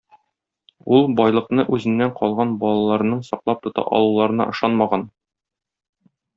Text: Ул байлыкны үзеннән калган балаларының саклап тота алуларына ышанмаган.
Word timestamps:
Ул 0.95 1.03
байлыкны 1.19 1.65
үзеннән 1.77 2.15
калган 2.21 2.57
балаларының 2.65 3.21
саклап 3.29 3.63
тота 3.69 3.87
алуларына 4.01 4.51
ышанмаган. 4.57 5.09